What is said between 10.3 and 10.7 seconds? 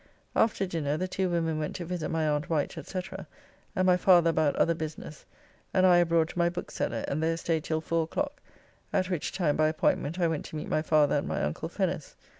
to meet